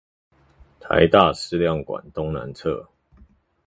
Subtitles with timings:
[0.79, 2.89] 臺大思亮館東南側